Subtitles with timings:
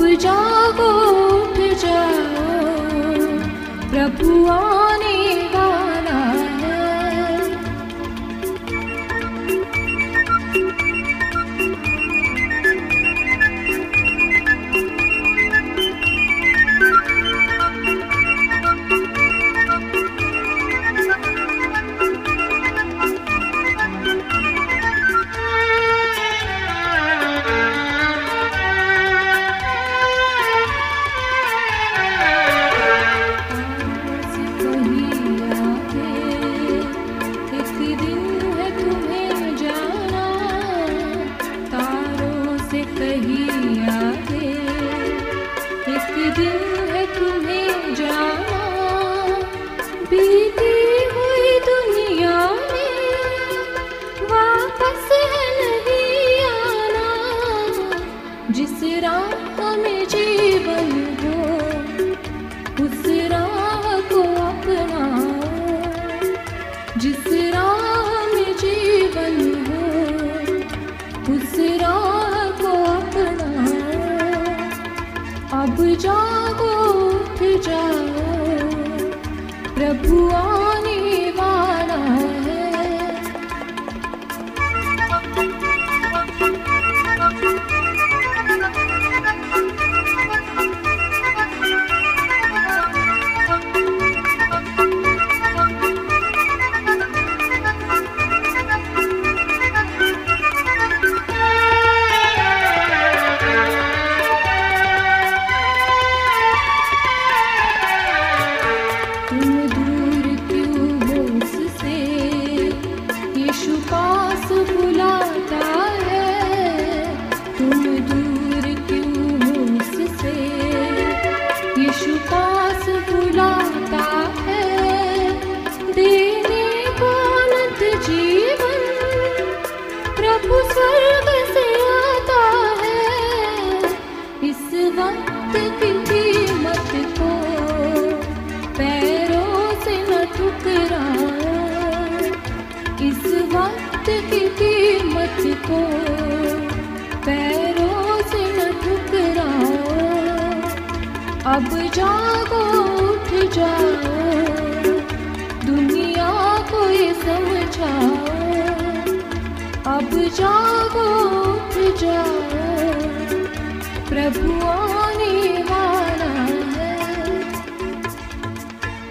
[0.00, 0.30] 会照
[0.74, 1.09] 顾。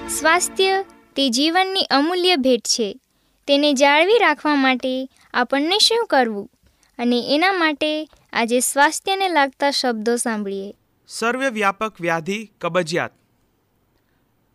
[0.10, 3.00] સ્વાસ્થ્ય તે જીવનની અમૂલ્ય ભેટ છે.
[3.48, 6.52] તેને જાળવી રાખવા માટે આપણને શું કરવું?
[6.98, 10.74] અને એના માટે આજે સ્વાસ્થ્યને લાગતા શબ્દો સાંભળીએ.
[11.08, 13.12] સર્વવ્યાપક વ્યાધિ કબજિયાત.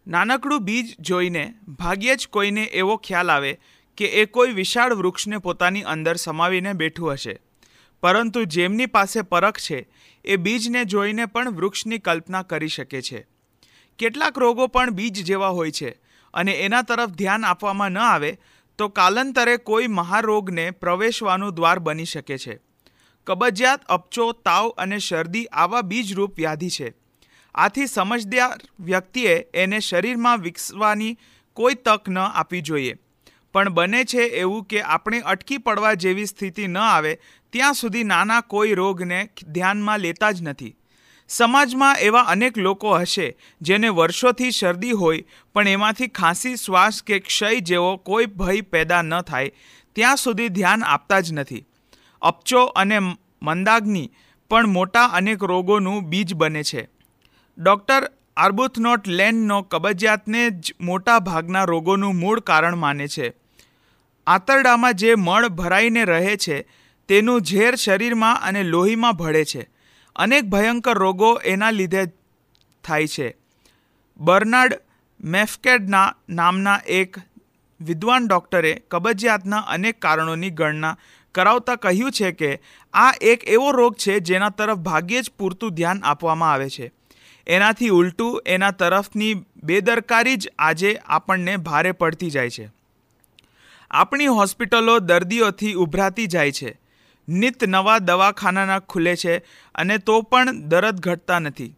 [0.07, 3.61] નાનકડું બીજ જોઈને ભાગ્યે જ કોઈને એવો ખ્યાલ આવે
[3.97, 7.41] કે એ કોઈ વિશાળ વૃક્ષને પોતાની અંદર સમાવીને બેઠું હશે.
[8.01, 9.89] પરંતુ જેમની પાસે પરખ છે
[10.25, 13.27] એ બીજને જોઈને પણ વૃક્ષની કલ્પના કરી શકે છે.
[13.99, 15.91] કેટલાક રોગો પણ બીજ જેવા હોય છે
[16.35, 18.39] અને એના તરફ ધ્યાન આપવામાં ન આવે
[18.79, 22.59] તો કાલાંતરે કોઈ મહારોગને પ્રવેશવાનું દ્વાર બની શકે છે.
[23.27, 26.95] કબજિયાત, અપચો, તાવ અને શરદી આવા બીજરૂપ વ્યાધિ છે.
[27.55, 31.19] આથી સમજદાર વ્યક્તિએ એને શરીરમાં વિકસવાની
[31.53, 32.97] કોઈ તક ન આપવી જોઈએ.
[33.55, 37.19] પણ બને છે એવું કે આપણે અટકી પડવા જેવી સ્થિતિ ન આવે,
[37.53, 40.77] ત્યાં સુધી નાના કોઈ રોગને ધ્યાનમાં લેતા જ નથી.
[41.29, 45.25] સમાજમાં એવા અનેક લોકો હશે જેને વર્ષોથી શરદી હોય,
[45.55, 49.51] પણ એમાંથી ખાંસી, શ્વાસ કે ક્ષય જેવો કોઈ ભય પેદા ન થાય,
[49.93, 51.65] ત્યાં સુધી ધ્યાન આપતા જ નથી.
[52.23, 52.99] અપચો અને
[53.43, 54.13] મંદાગ્નિ
[54.51, 56.89] પણ મોટા અનેક રોગોનું બીજ બને છે.
[57.59, 63.44] ડૉક્ટર આર્બુથનોટ લેનનો કબજિયાતને જ મોટા ભાગના રોગોનું મૂળ કારણ માને છે.
[64.27, 66.69] આંતરડામાં જે મળ ભરાઈને રહે છે,
[67.09, 69.69] તેનું ઝેર શરીરમાં અને લોહીમાં ભળે છે.
[70.17, 72.07] અનેક ભયંકર રોગો એના લીધે
[72.85, 73.37] થાય છે.
[74.17, 74.75] બર્નાર્ડ
[75.25, 77.17] મેફકેડના નામના એક
[77.81, 80.97] વિદ્વાન ડૉક્ટરે કબજિયાતના અનેક કારણોની ગણના
[81.35, 82.61] કરાવતા કહ્યું છે કે,
[82.95, 86.93] આ એક એવો રોગ છે જેના તરફ ભાગ્યે જ પૂરતું ધ્યાન આપવામાં આવે છે.
[87.47, 89.35] એનાથી ઉલટું એના તરફની
[89.65, 92.84] બેદરકારી જ આજે આપણને ભારે પડતી જાય છે.
[93.95, 96.81] આપણી હોસ્પિટલો દર્દીઓથી ઉભરાતી જાય છે.
[97.29, 99.39] નિત નવા દવાખાનાના ખુલે છે
[99.75, 101.77] અને તો પણ દરદ ઘટતા નથી.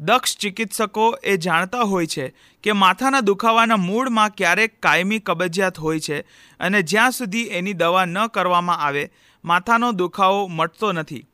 [0.00, 6.20] દક્ષ ચિકિત્સકો એ જાણતા હોય છે કે માથાના દુખાવાના મૂળમાં ક્યારેક કાયમી કબજિયાત હોય છે
[6.60, 9.10] અને જ્યાં સુધી એની દવા ન કરવામાં આવે,
[9.44, 11.26] માથાનો દુખાવો મટતો નથી.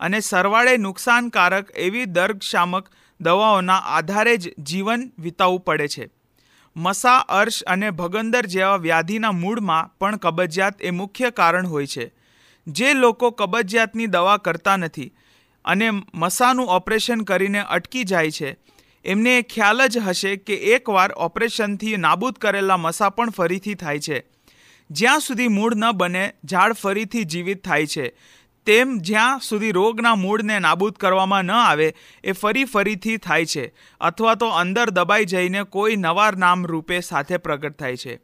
[0.00, 2.88] અને સરવાળે નુકસાનકારક એવી દર્દશામક
[3.20, 6.21] દવાઓના આધારે જ જીવન વિતાવવું પડે છે.
[6.76, 12.12] મસા, અર્શ અને ભગંદર જેવા વ્યાધિના મૂળમાં પણ કબજિયાત એ મુખ્ય કારણ હોય છે.
[12.66, 15.14] જે લોકો કબજિયાતની દવા કરતા નથી
[15.64, 18.56] અને મસાનું ઓપરેશન કરીને અટકી જાય છે.
[19.04, 24.24] એમને ખ્યાલ જ હશે કે એકવાર ઓપરેશનથી નાબૂદ કરેલા મસા પણ ફરીથી થાય છે.
[24.90, 28.16] જ્યાં સુધી મૂળ ન બને, ઝાડ ફરીથી જીવિત થાય છે.
[28.66, 31.94] તેમ જ્યાં સુધી રોગના મૂળને નાબૂદ કરવામાં ન આવે,
[32.24, 37.36] એ ફરી ફરીથી થાય છે, અથવા તો અંદર દબાઈ જઈને કોઈ નવા નામ રૂપે સાથે
[37.36, 38.20] પ્રગટ થાય છે.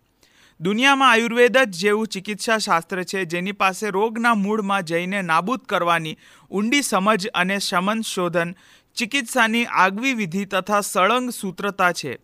[0.60, 6.16] દુનિયામાં આયુર્વેદ જ જેવું ચિકિત્સા શાસ્ત્ર છે, જેની પાસે રોગના મૂળમાં જઈને નાબૂદ કરવાની
[6.50, 8.54] ઊંડી સમજ અને શમન શોધન,
[8.94, 12.18] ચિકિત્સાની આગવી વિધિ તથા સળંગ સૂત્રતા છે.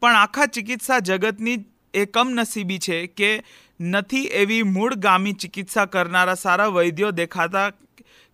[0.00, 1.64] પણ આખા ચિકિત્સા જગતની
[1.94, 3.44] એ કમનસીબી છે કે
[3.82, 7.70] નથી એવી મૂળગામી ચિકિત્સા કરનારા સારા વૈદ્યો દેખાતા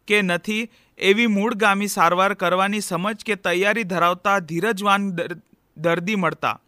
[0.08, 0.68] કે નથી
[0.98, 5.06] એવી મૂળગામી સારવાર કરવાની સમજ કે તૈયારી ધરાવતા ધીરજવાન
[5.76, 6.60] દર્દી મળતા.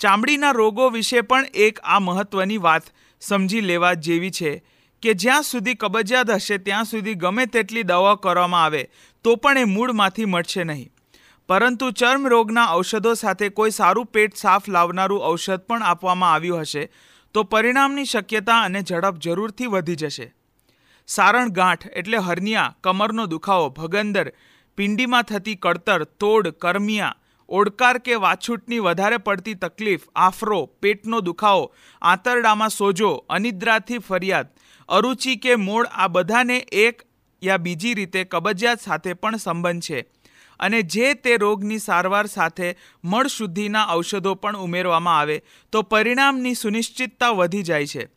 [0.00, 4.52] ચામડીના રોગો વિશે પણ એક આ મહત્વની વાત સમજી લેવા જેવી છે
[5.02, 8.82] કે જ્યાં સુધી કબજિયાત હશે ત્યાં સુધી ગમે તેટલી દવા કરવામાં આવે
[9.24, 10.92] તો પણ એ મૂળમાંથી મળશે નહીં.
[11.48, 16.88] પરંતુ ચર્મ રોગના ઔષધો સાથે કોઈ સારું પેટ સાફ લાવનારું ઔષધ પણ આપવામાં આવ્યું હશે
[17.36, 20.26] તો પરિણામની શક્યતા અને ઝડપ જરૂરથી વધી જશે.
[21.08, 24.30] સારણ ગાંઠ એટલે હર્નિયા, કમરનો દુખાવો, ભગંદર,
[24.78, 27.14] પિંડીમાં થતી કળતર તોડ, કરમિયા,
[27.48, 34.46] ઓડકાર કે વાછૂટની વધારે પડતી તકલીફ, આફરો, પેટનો દુખાવો, આંતરડામાં સોજો, અનિદ્રાથી ફરિયાદ,
[34.88, 37.06] અરુચિ કે મોડ આ બધાને એક
[37.42, 40.06] યા બીજી રીતે કબજિયાત સાથે પણ સંબંધ છે.
[40.60, 45.42] અને જે તે રોગની સારવાર સાથે મળશુદ્ધિના ઔષધો પણ ઉમેરવામાં આવે,
[45.72, 48.08] તો પરિણામની સુનિશ્ચિતતા વધી જાય છે.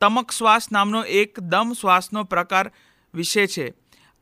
[0.00, 2.72] તમક શ્વાસ નામનો એક દમ શ્વાસનો પ્રકાર
[3.14, 3.72] વિશે છે.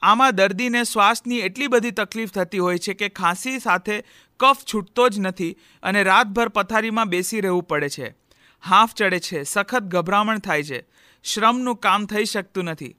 [0.02, 4.02] આમાં દર્દીને શ્વાસની એટલી બધી તકલીફ થતી હોય છે કે ખાંસી સાથે
[4.40, 8.14] કફ છૂટતો જ નથી અને રાતભર પથારીમાં બેસી રહેવું પડે છે.
[8.62, 10.84] હાફ ચડે છે, સખત ગભરામણ થાય છે.
[11.24, 12.96] શ્રમનું કામ થઈ શકતું નથી.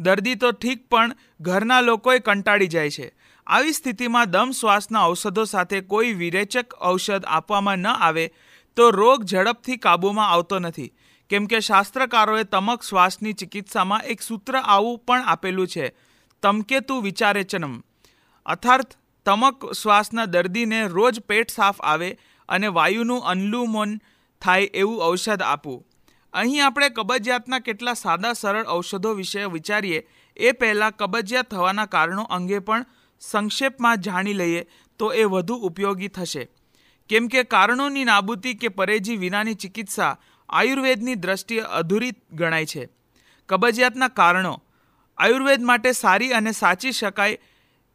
[0.00, 3.14] દર્દી તો ઠીક પણ ઘરના લોકોએ કંટાળી જાય છે.
[3.46, 8.26] આવી સ્થિતિમાં દમ શ્વાસના ઔષધો સાથે કોઈ વિરેચક ઔષધ આપવામાં ન આવે
[8.76, 10.94] તો રોગ ઝડપથી કાબૂમાં આવતો નથી.
[11.30, 15.92] કેમ કે શાસ્ત્રકારોએ તમક શ્વાસની ચિકિત્સામાં એક સૂત્ર આવું પણ આપેલું છે,
[16.42, 17.74] તમકેતુ વિચારેચનમ.
[18.46, 18.96] અર્થાત
[19.26, 22.10] તમક શ્વાસના દર્દીને રોજ પેટ સાફ આવે
[22.48, 23.94] અને વાયુનું અનલુમન
[24.42, 25.84] થાય એવું ઔષધ આપવું.
[26.34, 30.00] અહીં આપણે કબજિયાતના કેટલા સાદા સરળ ઔષધો વિશે વિચારીએ,
[30.36, 32.86] એ પહેલાં કબજિયાત થવાના કારણો અંગે પણ
[33.20, 34.66] સંક્ષેપમાં જાણી લઈએ
[34.98, 36.48] તો એ વધુ ઉપયોગી થશે.
[37.08, 40.18] કેમ કે કારણોની નાબૂદી કે પરેજી વિનાની ચિકિત્સા
[40.48, 42.88] આયુર્વેદની દ્રષ્ટિએ અધૂરી ગણાય છે.
[43.48, 44.62] કબજિયાતના કારણો.
[45.18, 47.38] આયુર્વેદ માટે સારી અને સાચી શકાય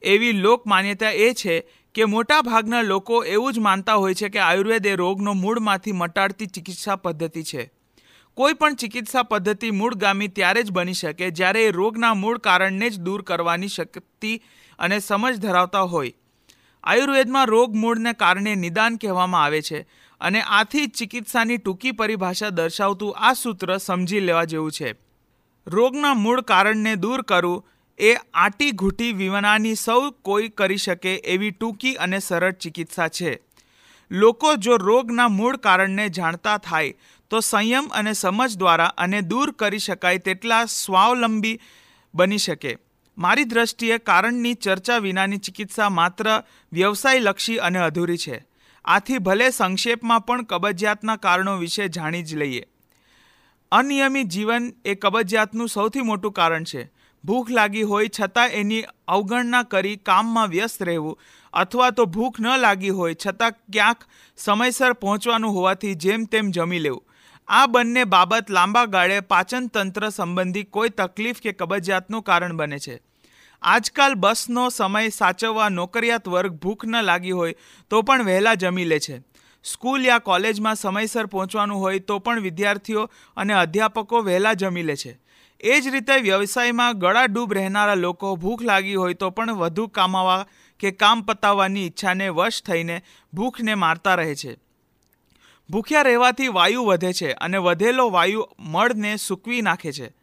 [0.02, 4.86] એવી લોક માન્યતા એ છે કે મોટાભાગના લોકો એવું જ માનતા હોય છે કે આયુર્વેદ
[4.86, 7.72] એ રોગનો મૂળમાંથી મટાડતી ચિકિત્સા પદ્ધતિ છે.
[8.34, 13.00] કોઈ પણ ચિકિત્સા પદ્ધતિ મૂળગામી ત્યારે જ બની શકે જ્યારે એ રોગના મૂળ કારણને જ
[13.00, 14.44] દૂર કરવાની શક્તિ
[14.80, 16.14] અને સમજ ધરાવતા હોય.
[16.84, 19.88] આયુર્વેદમાં રોગ મૂળને કારણે નિદાન કહેવામાં આવે છે
[20.22, 24.96] અને આથી ચિકિત્સાની ટૂંકી પરિભાષા દર્શાવતું આ સૂત્ર સમજી લેવા જેવું છે.
[25.68, 27.68] રોગના મૂળ કારણને દૂર કરવું
[28.00, 33.40] એ આટી ઘૂંટી વિનાની સૌ કોઈ કરી શકે એવી ટૂંકી અને સરળ ચિકિત્સા છે.
[34.12, 36.94] લોકો જો રોગના મૂળ કારણને જાણતા થાય
[37.30, 41.60] તો સંયમ અને સમજ દ્વારા અને દૂર કરી શકાય તેટલા સ્વાવલંબી
[42.14, 42.78] બની શકે.
[43.20, 48.46] મારી દ્રષ્ટિએ કારણની ચર્ચા વિનાની ચિકિત્સા માત્ર વ્યવસાયલક્ષી અને અધૂરી છે.
[48.86, 52.64] આથી ભલે સંક્ષેપમાં પણ કબજિયાતના કારણો વિશે જાણી જ લઈએ.
[53.72, 56.92] અનિયમિત જીવન એ કબજિયાતનું સૌથી મોટું કારણ છે.
[57.26, 61.20] ભૂખ લાગી હોય છતાં એની અવગણના કરી કામમાં વ્યસ્ત રહેવું
[61.54, 63.98] અથવા તો ભૂખ ન લાગી હોય છતાં ક્યાંક
[64.38, 67.04] સમયસર પહોંચવાનું હોવાથી જેમ તેમ જમી લેવું.
[67.48, 73.09] આ બંને બાબત લાંબા ગાળે પાચનતંત્ર સંબંધી કોઈ તકલીફ કે કબજિયાતનું કારણ બને છે.
[73.62, 77.56] આજકાલ બસનો સમય સાચવવા નોકરિયાત વર્ગ ભૂખ ન લાગી હોય
[77.90, 79.22] તો પણ વહેલા જમી લે છે.
[79.64, 85.20] સ્કૂલ યા કોલેજમાં સમયસર પહોંચવાનું હોય તો પણ વિદ્યાર્થીઓ અને અધ્યાપકો વહેલા જમી લે છે.
[85.60, 90.48] એ જ રીતે વ્યવસાયમાં ગળાડૂબ રહેનારા લોકો ભૂખ લાગી હોય તો પણ વધુ કામાવા
[90.80, 94.58] કે કામ પતાવવાની ઈચ્છાને વશ થઈને ભૂખને મારતા રહે છે.
[95.70, 100.19] ભૂખ્યા રહેવાથી વાયુ વધે છે અને વધેલો વાયુ મળને સૂકવી નાખે છે.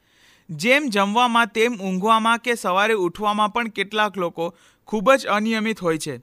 [0.50, 6.20] જેમ જમવામાં, તેમ ઊંઘવામાં કે સવારે ઉઠવામાં પણ કેટલાક લોકો ખૂબ જ અનિયમિત હોય છે.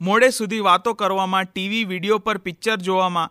[0.00, 3.30] મોડે સુધી વાતો કરવામાં, ટીવી, વીડિયો પર પિક્ચર જોવામાં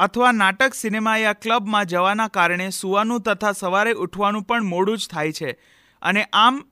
[0.00, 5.32] અથવા નાટક, સિનેમા યા ક્લબમાં જવાના કારણે સૂવાનું તથા સવારે ઉઠવાનું પણ મોડું જ થાય
[5.32, 5.58] છે.
[6.02, 6.64] અને આમ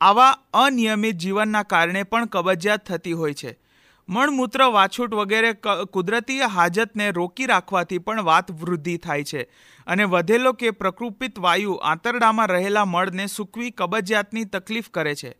[0.00, 3.65] આવા અનિયમિત જીવનના કારણે પણ કબજિયાત થતી હોય છે.
[4.08, 5.52] મળમૂત્ર વાછૂટ વગેરે
[5.92, 9.42] કુદરતી હાજતને રોકી રાખવાથી પણ વાત વૃદ્ધિ થાય છે.
[9.86, 15.34] અને વધેલો કે પ્રકૃપિત વાયુ આંતરડામાં રહેલા મળને સૂકવી કબજિયાતની તકલીફ કરે છે.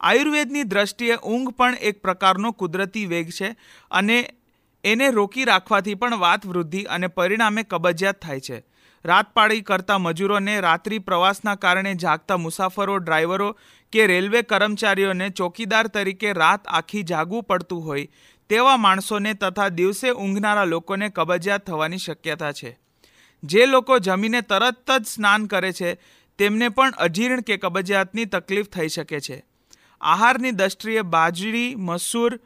[0.00, 3.56] આયુર્વેદની દ્રષ્ટિએ ઊંઘ પણ એક પ્રકારનો કુદરતી વેગ છે
[3.90, 4.30] અને
[4.84, 8.64] એને રોકી રાખવાથી પણ વાત વૃદ્ધિ અને પરિણામે કબજિયાત થાય છે.
[9.04, 13.56] રાતપાળી કરતા મજૂરોને રાત્રિ પ્રવાસના કારણે જાગતા મુસાફરો, ડ્રાઈવરો
[13.92, 18.08] કે રેલવે કર્મચારીઓને ચોકીદાર તરીકે રાત આખી જાગવું પડતું હોય
[18.48, 22.78] તેવા માણસોને તથા દિવસે ઊંઘનારા લોકોને કબજિયાત થવાની શક્યતા છે.
[23.44, 25.94] જે લોકો જમીને તરત જ સ્નાન કરે છે,
[26.38, 29.44] તેમને પણ અજીર્ણ કે કબજિયાતની તકલીફ થઈ શકે છે.
[30.00, 32.40] આહારની દ્રષ્ટિએ બાજરી, મસૂર,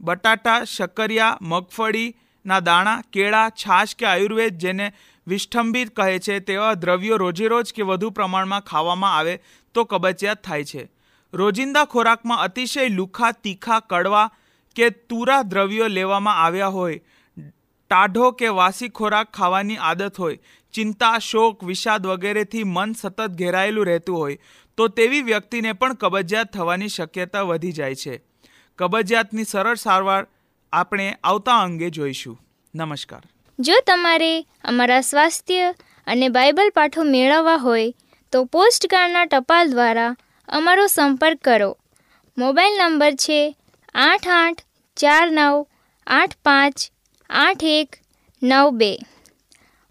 [0.00, 4.92] બટાટા, શક્કરિયા, મગફળીના દાણા, કેળા, છાશ કે આયુર્વેદ જેને
[5.28, 9.40] વિષ્ઠંભિત કહે છે તેવા દ્રવ્યો રોજેરોજ કે વધુ પ્રમાણમાં ખાવામાં આવે
[9.74, 10.88] તો કબજિયાત થાય છે.
[11.32, 14.30] રોજિંદા ખોરાકમાં અતિશય લુખા, તીખા, કડવા
[14.76, 17.00] કે તુરા દ્રવ્યો લેવામાં આવ્યા હોય.
[17.90, 20.38] ટાઢો કે વાસી ખોરાક ખાવાની આદત હોય.
[20.72, 24.38] ચિંતા, શોક, વિષાદ વગેરેથી મન સતત ઘેરાયેલું રહેતું હોય,
[24.76, 28.20] તો તેવી વ્યક્તિને પણ કબજિયાત થવાની શક્યતા વધી જાય છે.
[28.78, 30.26] કબજિયાતની સરળ સારવાર
[30.72, 32.40] આપણે આવતા અંગે જોઈશું.
[32.74, 33.22] નમસ્કાર.
[33.58, 34.32] જો તમારે
[34.64, 35.74] અમારા સ્વાસ્થ્ય
[36.06, 37.92] અને બાઇબલ પાઠો મેળવવા હોય,
[38.32, 40.16] તો પોસ્ટકાર્ડના ટપાલ દ્વારા
[40.48, 41.70] અમારો સંપર્ક કરો.
[42.38, 43.40] મોબાઈલ નંબર છે
[43.94, 44.62] આઠ આઠ
[44.96, 45.66] ચાર નવ
[46.06, 46.76] આઠ પાંચ
[47.30, 48.00] આઠ એક
[48.42, 48.92] નવ બે.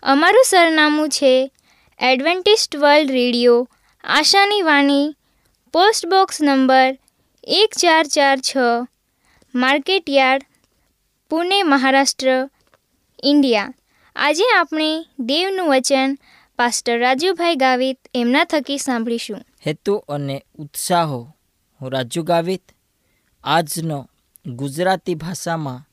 [0.03, 1.51] અમારું સરનામું છે
[1.99, 3.67] એડવેન્ટિસ્ટ વર્લ્ડ રેડિયો,
[4.03, 5.15] આશાની વાણી,
[5.73, 6.91] પોસ્ટ બોક્સ નંબર
[7.47, 8.55] એક ચાર ચાર છ
[9.53, 10.43] market yard
[11.31, 12.49] Pune, Maharashtra
[13.23, 13.73] India.
[14.15, 16.17] આજે આપણે દેવનું વચન
[16.55, 19.41] પાસ્ટર રાજુભાઈ ગાવિત એમના થકી સાંભળીશું.
[19.67, 21.33] હેતુ અને ઉત્સાહો.
[21.81, 22.63] હું રાજુ ગાવિત,
[23.43, 24.09] આજનો
[24.45, 25.85] ગુજરાતી ભાષામાં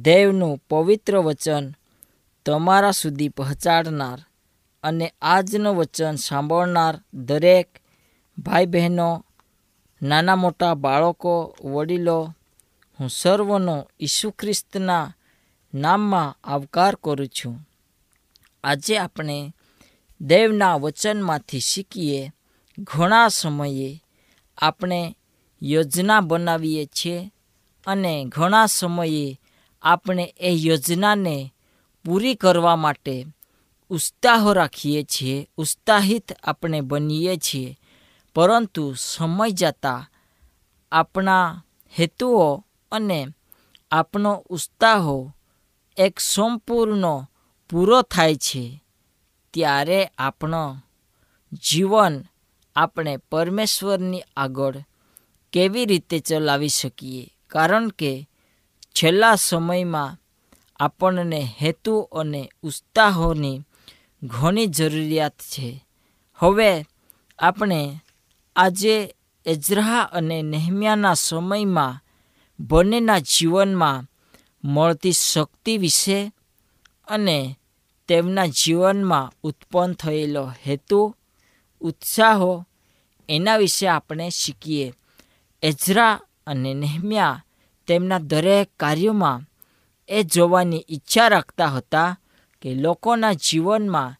[0.00, 1.74] દેવનું પવિત્ર વચન
[2.46, 4.18] તમારા સુધી પહોંચાડનાર
[4.82, 7.68] અને આજનું વચન સાંભળનાર દરેક
[8.38, 9.24] ભાઈ બહેનો
[10.02, 12.34] નાના મોટા બાળકો, વડીલો,
[13.00, 15.16] હું સર્વનો ઈસુ ખ્રિસ્તના
[15.76, 17.68] નામમાં આવકાર કરું છું.
[18.64, 19.54] આજે આપણે
[20.20, 22.32] દેવના વચનમાંથી શીખીએ,
[22.78, 24.04] ઘણા સમયે
[24.58, 25.16] આપણે
[25.62, 27.32] યોજના બનાવીએ છીએ
[27.86, 29.40] અને ઘણા સમયે
[29.82, 31.54] આપણે એ યોજનાને
[32.04, 33.26] પૂરી કરવા માટે
[33.90, 37.78] ઉત્સાહો રાખીએ છીએ, ઉત્સાહિત આપણે બનીએ છીએ.
[38.34, 40.10] પરંતુ સમય જતાં
[40.92, 41.64] આપણા
[41.98, 43.26] હેતુઓ અને
[43.90, 45.32] આપણો ઉત્સાહો
[45.98, 47.26] એક સંપૂર્ણ
[47.70, 48.84] પૂરો થાય છે,
[49.54, 50.76] ત્યારે આપણો
[51.52, 52.24] જીવન
[52.76, 54.76] આપણે પરમેશ્વરની આગળ
[55.52, 57.34] કેવી રીતે ચલાવી શકીએ?
[57.46, 58.28] કારણ કે
[58.82, 60.18] છેલ્લા સમયમાં
[60.84, 63.60] આપણને હેતુ અને ઉત્સાહોની
[64.22, 65.86] ઘણી જરૂરિયાત છે.
[66.34, 66.86] હવે
[67.38, 68.00] આપણે
[68.56, 69.14] આજે
[69.46, 72.00] એઝરા અને નેહમ્યાના સમયમાં
[72.60, 74.15] બંનેના જીવનમાં
[74.66, 76.32] મળતી શક્તિ વિશે
[77.06, 77.58] અને
[78.08, 81.16] તેમના જીવનમાં ઉત્પન્ન થયેલો હેતુ,
[81.80, 82.66] ઉત્સાહો
[83.28, 84.92] એના વિશે આપણે શીખીએ.
[85.62, 87.44] એઝરા અને નેહમ્યા
[87.86, 89.42] તેમના દરેક કાર્યોમાં
[90.08, 92.20] એ જોવાની ઈચ્છા રાખતા હતા
[92.62, 94.16] કે લોકોના જીવનમાં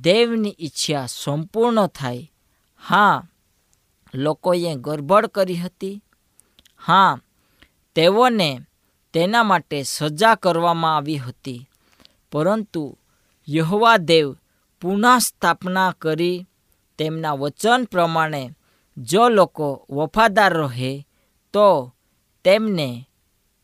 [0.00, 2.30] દેવની ઈચ્છા સંપૂર્ણ થાય.
[2.76, 3.26] હા,
[4.14, 6.02] લોકોએ ગરબડ કરી હતી.
[6.78, 7.18] હા,
[7.94, 8.60] તેઓને
[9.12, 11.68] તેના માટે સજા કરવામાં આવી હતી.
[12.32, 12.98] પરંતુ
[13.48, 14.36] યહવા દેવ
[14.80, 16.46] પુનઃ કરી
[16.98, 18.50] તેમના વચન પ્રમાણે
[18.96, 21.06] જો લોકો વફાદાર રહે,
[21.52, 21.94] તો
[22.44, 23.08] તેમને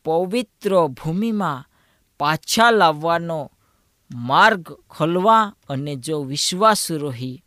[0.04, 1.68] પવિત્ર ભૂમિમાં
[2.20, 3.52] પાછા લાવવાનો
[4.10, 7.44] માર્ગ ખોલવા અને જો વિશ્વાસ રહી,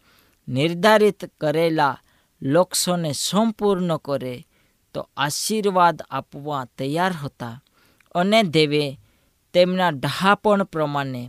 [0.48, 2.00] નિર્ધારિત કરેલા
[2.42, 4.48] લક્ષ્યોને સંપૂર્ણ કરે,
[4.94, 7.62] તો આશીર્વાદ આપવા તૈયાર હતા.
[8.20, 8.86] અને દેવે
[9.54, 11.24] તેમના ડહાપણ પ્રમાણે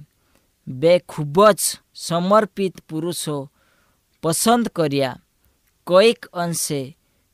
[0.67, 1.61] બે ખૂબ જ
[1.95, 3.37] સમર્પિત પુરુષો
[4.23, 5.23] પસંદ કર્યા.
[5.87, 6.81] કોઈક અંશે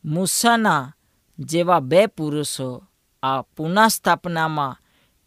[0.05, 0.93] મૂસાના
[1.39, 2.69] જેવા બે પુરુષો
[3.23, 4.79] આ પુનઃસ્થાપનામાં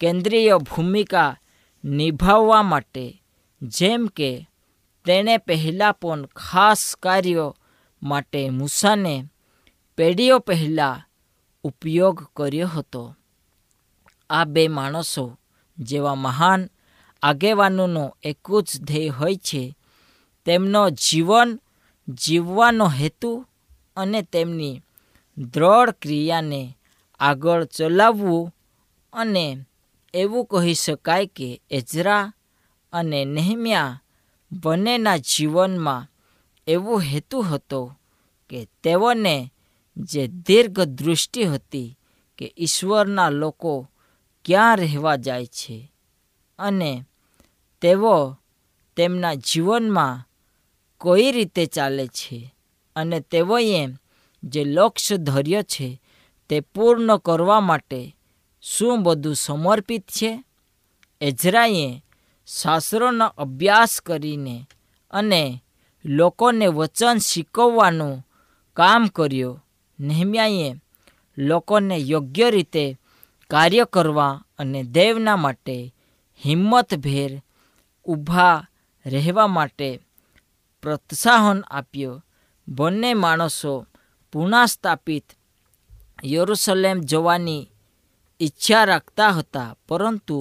[0.01, 1.37] કેન્દ્રીય ભૂમિકા
[1.83, 3.05] નિભાવવા માટે,
[3.61, 4.29] જેમ કે
[5.05, 7.49] તેણે પહેલાં પણ ખાસ કાર્યો
[8.01, 9.15] માટે મૂસાને
[9.97, 11.05] પેઢીઓ પહેલાં
[11.63, 13.03] ઉપયોગ કર્યો હતો.
[14.29, 15.37] આ બે માણસો
[15.77, 16.69] જેવા મહાન
[17.21, 19.75] આગેવાનોનો એક જ ધ્યેય હોય છે,
[20.45, 21.59] તેમનો જીવન
[22.09, 23.45] જીવવાનો હેતુ
[23.95, 24.81] અને તેમની
[25.37, 26.77] દ્રઢ ક્રિયાને
[27.19, 28.53] આગળ ચલાવવું
[29.13, 29.65] અને
[30.13, 32.33] એવું કહી શકાય કે એજરા
[32.93, 33.99] અને નેહમ્યા
[34.51, 36.07] બંનેના જીવનમાં
[36.67, 37.95] એવો હેતુ હતો
[38.49, 39.51] કે તેઓને
[39.97, 41.97] જે દીર્ઘ દૃષ્ટિ હતી
[42.37, 43.87] કે ઈશ્વરના લોકો
[44.47, 45.91] ક્યાં રહેવા જાય છે?
[46.59, 47.03] અને
[47.81, 48.37] તેઓ
[48.95, 50.27] તેમના જીવનમાં
[51.01, 52.55] કઈ રીતે ચાલે છે?
[52.95, 53.87] અને તેઓએ
[54.43, 56.01] જે લક્ષ્ય ધર્ય છે
[56.49, 58.15] તે પૂર્ણ કરવા માટે
[58.61, 60.43] શું બધું સમર્પિત છે?
[61.21, 62.03] એઝરાએ
[62.47, 64.67] શાસ્ત્રોનો અભ્યાસ કરીને
[65.11, 65.63] અને
[66.05, 68.27] લોકોને વચન શીખવવાનું
[68.73, 69.65] કામ કર્યું.
[69.99, 70.75] નહેમ્યાએ
[71.37, 72.97] લોકોને યોગ્ય રીતે
[73.49, 75.77] કાર્ય કરવા અને દેવના માટે
[76.41, 77.31] હિંમતભેર
[78.05, 78.65] ઊભા
[79.05, 79.89] રહેવા માટે
[80.83, 82.23] પ્રોત્સાહન આપ્યો.
[82.67, 83.73] બંને માણસો
[84.33, 85.27] પુનઃસ્થાપિત
[86.25, 87.69] યરુસલેમ જવાની
[88.39, 90.39] ઈચ્છા રાખતા હતા, પરંતુ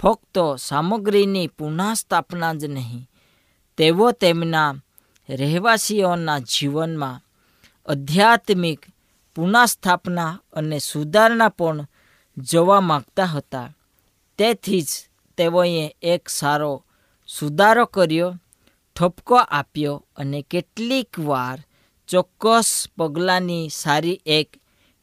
[0.00, 3.08] ફક્ત સામગ્રીની પુનઃસ્થાપના જ નહીં,
[3.78, 4.72] તેઓ તેમના
[5.28, 7.22] રહેવાસીઓના જીવનમાં
[7.88, 8.80] આધ્યાત્મિક
[9.36, 11.88] પુનઃસ્થાપના અને સુધારણા પણ
[12.38, 13.76] જોવા માગતા હતા.
[14.38, 14.86] તેથી જ
[15.36, 16.84] તેઓએ એક સારો
[17.26, 18.36] સુધારો કર્યો,
[18.96, 21.64] ઠપકો આપ્યો અને કેટલીક વાર
[22.08, 24.56] ચોક્કસ પગલાંની સારી એક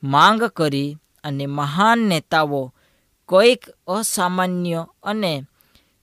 [0.04, 2.74] માંગ કરી અને મહાન નેતાઓ
[3.26, 5.44] કોઈક અસામાન્ય અને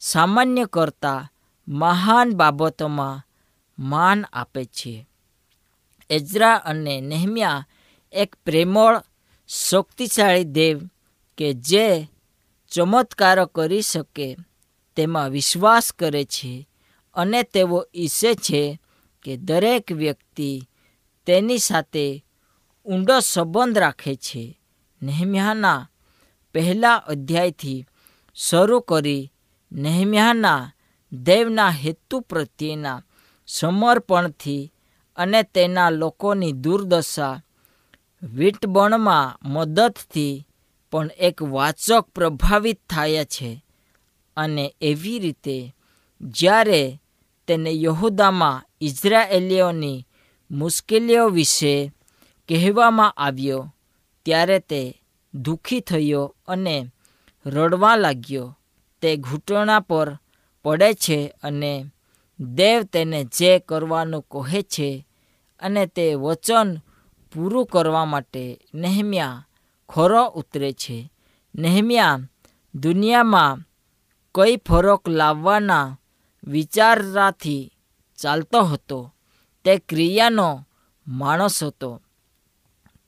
[0.00, 1.28] સામાન્ય કરતાં
[1.68, 3.22] મહાન બાબતોમાં
[3.78, 5.06] માન આપે છે.
[6.10, 7.66] એઝરા અને નેહમિયા
[8.12, 9.02] એક પ્રેમળ,
[9.48, 10.80] શક્તિશાળી દેવ
[11.42, 12.07] કે જે
[12.70, 14.37] ચમત્કારો કરી શકે,
[14.96, 16.68] તેમાં વિશ્વાસ કરે છે
[17.14, 18.81] અને તેઓ ઈચ્છે છે
[19.22, 20.68] કે દરેક વ્યક્તિ
[21.26, 22.24] તેની સાથે
[22.87, 24.59] ઊંડો સંબંધ રાખે છે.
[25.02, 25.88] નેહમ્યાના
[26.55, 27.87] પહેલા અધ્યાયથી
[28.35, 29.33] શરૂ કરી
[29.72, 30.70] નેહમ્યાના
[31.12, 33.05] દેવના હેતુ પ્રત્યેના
[33.46, 34.72] સમર્પણથી
[35.16, 37.42] અને તેના લોકોની દુર્દશા,
[38.22, 40.46] વીટબણમાં મદદથી
[40.92, 43.64] પણ એક વાચક પ્રભાવિત થાય છે
[44.37, 45.74] અને એવી રીતે
[46.20, 47.00] જ્યારે
[47.46, 50.07] તેને યહુદામાં ઇઝરાયેલીઓની
[50.50, 51.92] મુશ્કેલીઓ વિશે
[52.48, 53.72] કહેવામાં આવ્યો,
[54.22, 55.02] ત્યારે તે
[55.35, 56.90] દુઃખી થયો અને
[57.46, 58.59] રડવા લાગ્યો.
[59.02, 60.18] તે ઘૂંટણા પર
[60.64, 61.87] પડે છે અને
[62.40, 65.07] દેવ તેને જે કરવાનું કહે છે
[65.61, 66.78] અને તે વચન
[67.33, 69.46] પૂરું કરવા માટે નેહમ્યા
[69.94, 71.12] ખરો ઉતરે છે.
[71.55, 72.18] નહેમ્યા,
[72.74, 73.59] દુનિયામાં
[74.35, 76.00] કઈ ફરક લાવવાના
[76.44, 77.72] વિચારરાથી
[78.16, 79.14] ચાલતો હતો.
[79.64, 80.68] તે ક્રિયાનો
[81.09, 82.02] માણસ હતો.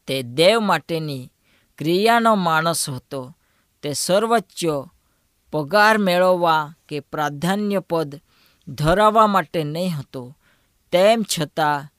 [0.07, 1.33] તે દેવ માટેની
[1.79, 3.37] ક્રિયાનો માણસ હતો.
[3.83, 4.65] તે સર્વોચ્ચ
[5.53, 8.21] પગાર મેળવવા કે પ્રાધાન્ય પદ
[8.69, 10.39] ધરાવવા માટે નહીં હતો.
[10.93, 11.93] તેમ છતાં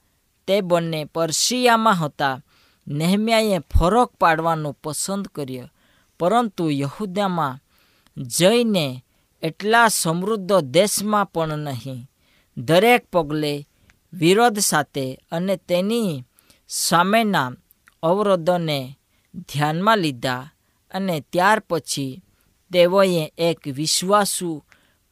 [0.46, 2.40] તે બંને પર્શિયામાં હતા.
[2.86, 5.68] નેહમ્યાએ ફરક પાડવાનું પસંદ કર્યો,
[6.20, 7.60] પરંતુ યહુદામાં
[8.16, 9.04] જઈને
[9.42, 12.10] એટલા સમૃદ્ધ દેશમાં પણ નહીં.
[12.56, 13.68] દરેક પગલે
[14.12, 16.24] વિરોધ સાથે અને તેની
[16.68, 17.52] સામેના
[18.02, 18.98] અવરોધોને
[19.34, 20.50] ધ્યાનમાં લીધા
[20.90, 22.22] અને ત્યાર પછી
[22.72, 24.64] તેઓએ એક વિશ્વાસુ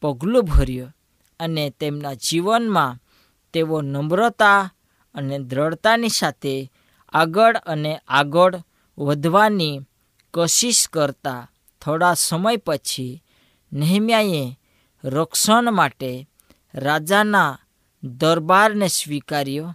[0.03, 0.95] પગલું ભર્યું
[1.41, 2.99] અને તેમના જીવનમાં
[3.53, 4.71] તેઓ નમ્રતા
[5.15, 6.73] અને દ્રઢતાની સાથે
[7.15, 8.55] આગળ અને આગળ
[8.99, 9.81] વધવાની
[10.35, 11.51] કોશિશ કરતા
[11.83, 13.23] થોડા સમય પછી
[13.73, 14.59] નહેમ્યાએ
[15.05, 16.29] રક્ષણ માટે
[16.75, 17.59] રાજાના
[18.03, 19.75] દરબારને સ્વીકાર્યો,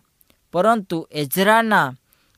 [0.52, 1.93] પરંતુ એઝરાના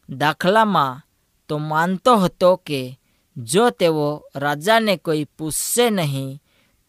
[0.09, 1.01] દાખલામાં
[1.49, 2.99] તો માનતો હતો કે
[3.37, 6.41] જો તેઓ રાજાને કોઈ પૂછશે નહીં,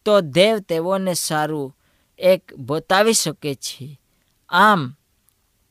[0.05, 1.75] તો દેવ તેઓને સારું
[2.19, 3.99] એક બતાવી શકે છે.
[4.49, 4.93] આમ,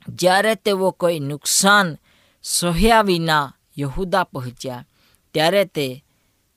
[0.08, 1.98] જ્યારે તેઓ કોઈ નુકસાન
[2.42, 4.86] સહ્યા વિના યહુદા પહોંચ્યા.
[5.34, 6.04] ત્યારે તે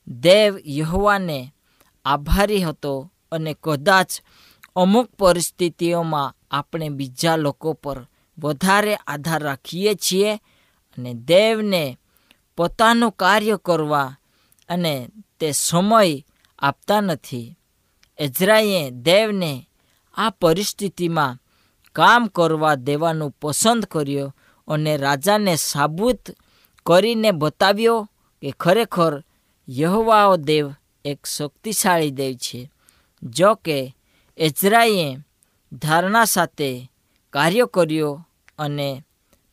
[0.07, 1.53] દેવ યહોવાને
[2.05, 4.11] આભારી હતો અને કદાચ
[4.75, 10.35] અમુક પરિસ્થિતિઓમાં આપણે બીજા લોકો પર વધારે આધાર રાખીએ છીએ
[10.97, 11.97] અને દેવને
[12.57, 14.15] પોતાનું કાર્ય કરવા
[14.69, 16.23] અને તે સમય
[16.59, 17.57] આપતા નથી.
[18.17, 19.69] એઝરાઈએ દેવને
[20.13, 21.37] આ પરિસ્થિતિમાં
[21.93, 24.35] કામ કરવા દેવાનું પસંદ કર્યો
[24.67, 26.31] અને રાજાને સાબુત
[26.85, 28.09] કરીને બતાવ્યો
[28.41, 29.23] કે ખરેખર
[29.69, 30.73] યહવાઓ દેવ
[31.05, 32.71] એક શક્તિશાળી દેવ છે.
[33.23, 33.95] જો કે
[34.37, 35.17] એઝરાએ
[35.73, 36.91] ધારણા સાથે
[37.33, 38.27] કાર્ય કર્યો
[38.59, 39.03] અને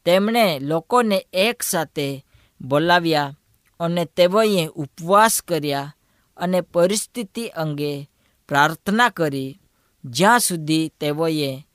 [0.05, 2.25] તેમણે લોકોને એક સાથે
[2.61, 3.39] બોલાવ્યા
[3.81, 5.95] અને તેઓએ ઉપવાસ કર્યા
[6.37, 8.11] અને પરિસ્થિતિ અંગે
[8.49, 9.59] પ્રાર્થના કરી.
[10.05, 11.67] જ્યાં સુધી તેઓએ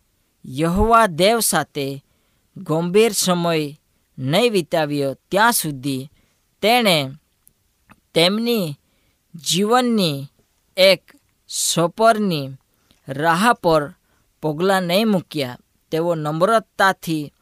[0.45, 2.05] યહવા દેવ સાથે
[2.65, 3.77] ગંભીર સમય
[4.17, 6.09] નહીં વિતાવ્યો ત્યાં સુધી
[6.61, 7.11] તેણે
[8.13, 8.77] તેમની
[9.35, 10.27] જીવનની
[10.77, 11.03] એક
[11.47, 12.53] સપરની
[13.07, 13.83] રાહ પર
[14.43, 15.57] પગલાં નહીં મૂક્યા.
[15.91, 17.33] તેઓ નમ્રતાથી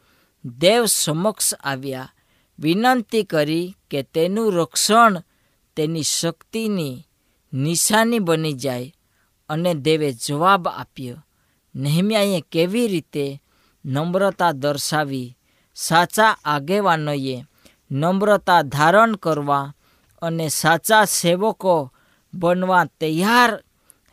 [0.44, 2.12] દેવ સમક્ષ આવ્યા.
[2.58, 5.14] વિનંતી કરી કે તેનું રક્ષણ
[5.76, 7.04] તેની શક્તિની
[7.52, 8.94] નિશાની બની જાય
[9.48, 11.16] અને દેવે જવાબ આપ્યો,
[11.74, 13.42] નહેમ્યાએ કેવી રીતે
[13.86, 15.36] નમ્રતા દર્શાવી,
[15.74, 17.44] સાચા આગેવાનોએ
[17.90, 19.72] નમ્રતા ધારણ કરવા
[20.22, 21.92] અને સાચા સેવકો
[22.34, 23.62] બનવા તૈયાર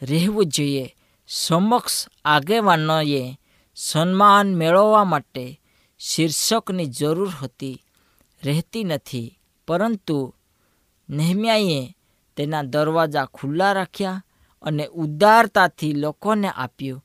[0.01, 0.95] રહેવું જોઈએ.
[1.27, 3.39] સમક્ષ આગેવાનોએ
[3.75, 5.61] સન્માન મેળવવા માટે
[5.99, 7.83] શીર્ષકની જરૂર હતી,
[8.43, 9.39] રહેતી નથી.
[9.67, 10.35] પરંતુ
[11.09, 11.97] નહેમ્યાએ
[12.35, 14.23] તેના દરવાજા ખુલ્લા રાખ્યા
[14.61, 17.02] અને ઉદારતાથી લોકોને આપ્યું.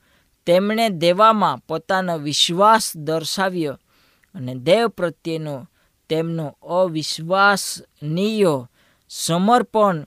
[0.49, 3.79] તેમણે દેવામાં પોતાનો વિશ્વાસ દર્શાવ્યો
[4.35, 5.69] અને દેવ પ્રત્યેનો
[6.09, 8.47] તેમનો અવિશ્વાસનીય
[9.09, 10.07] સમર્પણ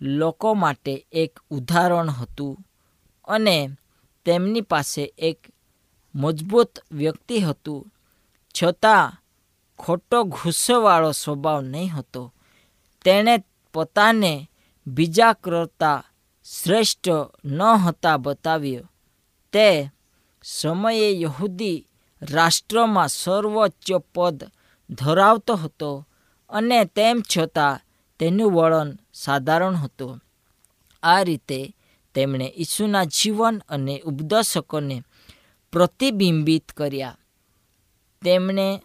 [0.00, 2.58] લોકો માટે એક ઉદાહરણ હતું
[3.28, 3.70] અને
[4.24, 5.38] તેમની પાસે એક
[6.14, 7.92] મજબૂત વ્યક્તિ હતું.
[8.62, 9.22] છતાં
[9.78, 12.34] ખોટો ગુસ્સોવાળો સ્વભાવ નહીં હતો.
[13.04, 14.50] તેણે પોતાને
[14.86, 16.04] બીજા કરતાં
[16.44, 17.08] શ્રેષ્ઠ
[17.44, 18.90] ન હતા બતાવ્યો.
[19.52, 19.90] તે
[20.42, 21.86] સમયે યહૂદી
[22.22, 24.44] રાષ્ટ્રમાં સર્વોચ્ચ પદ
[24.90, 26.08] ધરાવતો હતો
[26.50, 27.80] અને તેમ છતાં
[28.18, 30.20] તેનું વળન સાધારણ હતું.
[31.02, 31.76] આ રીતે
[32.14, 35.02] તેમણે ઈસુના જીવન અને ઉપદેશકોને
[35.72, 37.18] પ્રતિબિંબિત કર્યા.
[38.22, 38.82] તેમણે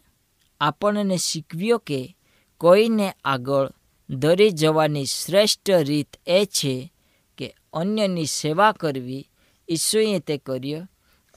[0.62, 2.17] આપણને શીખવ્યો કે
[2.58, 3.69] કોઈને આગળ
[4.10, 6.93] દરી જવાની શ્રેષ્ઠ રીત એ છે
[7.38, 9.30] કે અન્યની સેવા કરવી
[9.73, 10.88] ઈસુએ તે કર્યો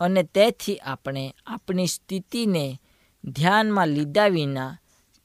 [0.01, 2.81] અને તેથી આપણે આપણી સ્થિતિને
[3.25, 4.79] ધ્યાનમાં લીધા વિના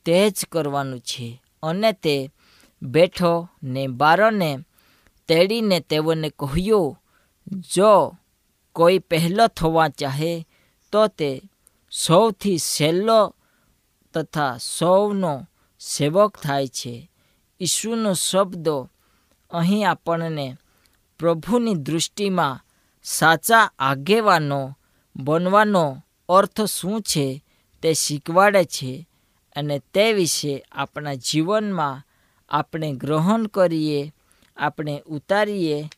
[0.06, 1.41] તે જ કરવાનું છે.
[1.63, 2.32] અને તે
[2.82, 4.58] બેઠો ને બારોને
[5.28, 7.04] તેડીને તેઓને કહ્યું,
[7.76, 8.17] જો
[8.74, 10.47] કોઈ પહેલો થવા ચાહે,
[10.91, 11.41] તો તે
[11.91, 13.36] સૌથી સહેલો
[14.13, 15.47] તથા સૌનો
[15.80, 17.12] સેવક થાય છે.
[17.62, 18.89] ઈસુનો શબ્દો
[19.50, 20.58] અહીં આપણને
[21.19, 22.65] પ્રભુની દૃષ્ટિમાં
[23.04, 24.76] સાચા આગેવાનો
[25.16, 27.44] બનવાનો અર્થ શું છે
[27.82, 29.08] તે શીખવાડે છે
[29.56, 32.04] અને તે વિશે આપણા જીવનમાં
[32.52, 34.14] આપણે ગ્રહણ કરીએ,
[34.58, 35.90] આપણે ઉતારીએ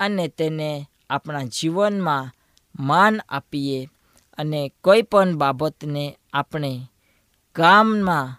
[0.00, 2.32] અને તેને આપણા જીવનમાં
[2.80, 3.90] માન આપીએ
[4.38, 6.90] અને કોઈ પણ બાબતને આપણે
[7.52, 8.36] કામમાં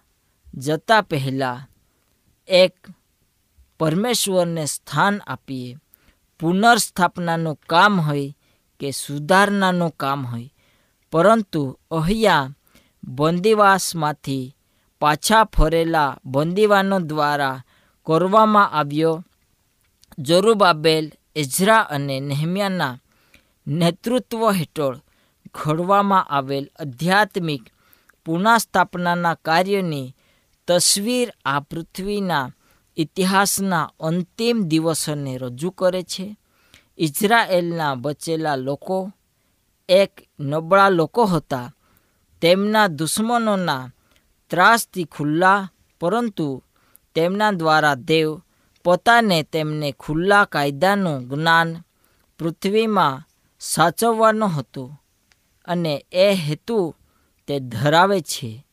[0.54, 1.70] જતા પહેલાં
[2.48, 2.76] એક
[3.80, 5.78] પરમેશ્વરને સ્થાન આપીએ.
[6.44, 8.36] પુનર્સ્થાપનાનું કામ હોય
[8.82, 10.54] કે સુધારણાનું કામ હોય.
[11.14, 12.52] પરંતુ અહીંયા
[13.04, 14.54] બંદીવાસમાંથી
[15.02, 17.64] પાછા ફરેલા બંદીવાનો દ્વારા
[18.08, 19.16] કરવામાં આવ્યો
[20.18, 23.00] જરૂબાબેલ, એઝરા અને નેહમિયાના
[23.68, 24.98] નેતૃત્વ હેઠળ
[25.56, 27.64] ઘડવામાં આવેલ આધ્યાત્મિક
[28.26, 30.14] પુનઃસ્થાપનાના કાર્યની
[30.68, 32.48] તસવીર આ પૃથ્વીના
[32.98, 36.38] ઇતિહાસના અંતિમ દિવસોને રજૂ કરે છે.
[36.98, 39.12] ઇઝરાયેલના બચેલા લોકો,
[39.90, 41.74] એક નબળા લોકો હતા.
[42.42, 43.90] તેમના દુશ્મનોના
[44.50, 46.64] ત્રાસથી ખુલ્લા, પરંતુ
[47.16, 48.42] તેમના દ્વારા દેવ
[48.84, 51.76] પોતાને તેમને ખુલ્લા કાયદાનું જ્ઞાન
[52.40, 53.28] પૃથ્વીમાં
[53.60, 54.92] સાચવવાનો હતો
[55.66, 56.96] અને એ હેતુ
[57.48, 58.66] તે ધરાવે છે.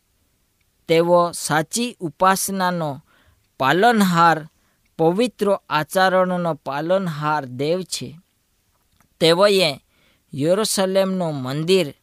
[0.88, 3.02] તેઓ સાચી ઉપાસનાનો
[3.60, 4.48] પાલનહાર
[4.98, 8.18] પવિત્ર આચરણનો પાલનહાર દેવ છે.
[9.20, 9.70] તેઓએ
[10.34, 11.94] યરુશલેમનું મંદિર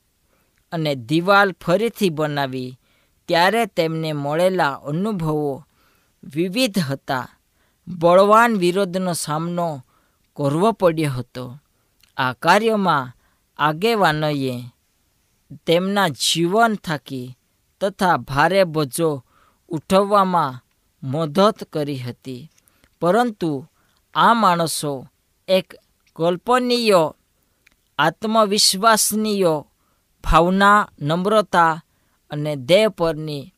[0.72, 2.80] અને દિવાલ ફરીથી બનાવી,
[3.28, 5.66] ત્યારે તેમને મળેલા અનુભવો
[6.24, 7.28] વિવિધ હતા.
[7.88, 9.86] બળવાન વિરોધનો સામનો
[10.36, 11.58] કરવો પડ્યો હતો.
[12.18, 13.14] આ કાર્યમાં
[13.60, 14.64] આગેવાનોએ
[15.66, 17.38] તેમના જીવન થકી
[17.82, 19.26] તથા ભારે બોજો
[19.70, 20.67] ઉઠવવામાં
[21.04, 22.50] મદદ કરી હતી.
[23.02, 23.68] પરંતુ
[24.14, 25.08] આ માણસો
[25.48, 25.74] એક
[26.16, 27.12] કલ્પનીય,
[28.00, 29.64] આત્મવિશ્વાસનીય
[30.24, 31.82] ભાવના, નમ્રતા
[32.32, 33.54] અને દેહ પરની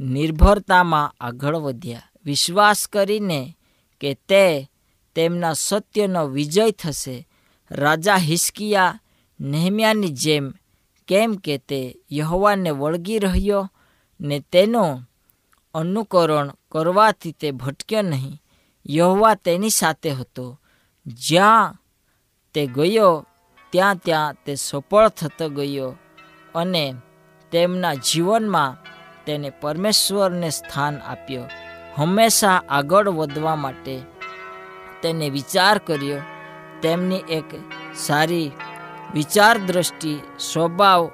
[0.00, 2.02] નિર્ભરતામાં આગળ વધ્યા.
[2.24, 3.56] વિશ્વાસ કરીને
[4.00, 4.70] કે તે
[5.14, 7.28] તેમના સત્યનો વિજય થશે.
[7.70, 9.00] રાજા હિસ્કિયા
[9.40, 10.54] નેહમ્યાની જેમ
[11.08, 13.72] કેમ કે તે યહવાને વળગી રહ્યો
[14.20, 15.00] ને તેનો
[15.74, 18.42] અનુકરણ કરવાથી તે ભટક્યો નહીં.
[18.90, 20.60] યહોવા તેની સાથે હતો.
[21.06, 21.76] જ્યાં
[22.54, 23.26] તે ગયો,
[23.70, 25.96] ત્યાં ત્યાં તે સફળ થતો ગયો
[26.54, 26.94] અને
[27.50, 28.76] તેમના જીવનમાં
[29.24, 31.44] તેને પરમેશ્વરને સ્થાન આપ્યો.
[31.96, 34.02] હંમેશા આગળ વધવા માટે
[35.02, 36.20] તેને વિચાર કર્યો.
[36.82, 37.44] તેમની એક
[37.94, 38.50] સારી
[39.14, 41.06] વિચાર દ્રષ્ટિ સ્વભાવ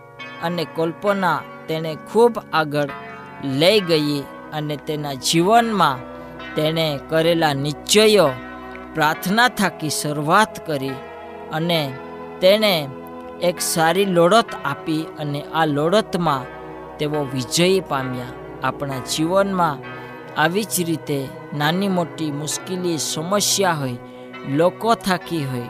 [0.42, 2.88] અને કલ્પના તેને ખૂબ આગળ
[3.44, 5.98] લઈ ગઈ અને તેના જીવનમાં
[6.54, 8.30] તેણે કરેલા નિશ્ચયો,
[8.94, 10.90] પ્રાર્થના થાકી શરૂઆત કરી
[11.52, 11.92] અને
[12.40, 12.88] તેણે
[13.42, 16.44] એક સારી લોડત આપી અને આ લોડતમાં
[16.98, 18.26] તેઓ વિજયી પામ્યા.
[18.62, 19.78] આપણા જીવનમાં
[20.40, 23.96] આવી જ રીતે નાની મોટી મુશ્કેલી, સમસ્યા હોય,
[24.48, 25.62] લોકો થાકી હોય,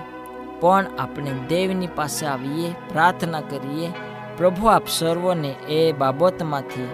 [0.61, 3.88] પણ આપણે દેવની પાસે આવીએ, પ્રાર્થના કરીએ,
[4.37, 6.88] પ્રભુ, આપ સર્વને એ બાબતમાંથી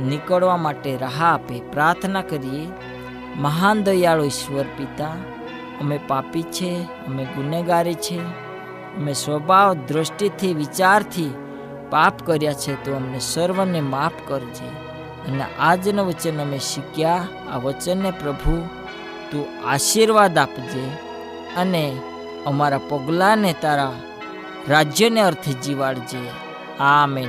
[0.00, 2.68] નીકળવા માટે રાહ આપે, પ્રાર્થના કરીએ.
[3.36, 5.08] મહાન દયાળુ ઈશ્વર પિતા,
[5.80, 8.18] અમે પાપી છે, અમે ગુનેગારી છે,
[8.96, 11.34] અમે સ્વભાવ દૃષ્ટિથી વિચારથી
[11.90, 14.68] પાપ કર્યા છે, તો અમને સર્વને માફ કરજે.
[15.30, 18.68] અને આજનું વચન અમે શીખ્યા, આ વચનને પ્રભુ,
[19.32, 20.88] તું આશીર્વાદ આપજે
[21.56, 21.96] અને
[22.46, 23.92] અમારા પગલાંને તારા
[24.68, 26.28] રાજ્યને અર્થે જીવાડજે.
[26.80, 27.28] આ આમેન.